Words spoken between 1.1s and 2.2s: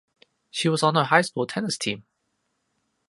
school tennis team.